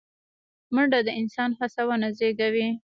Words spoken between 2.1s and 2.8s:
زیږوي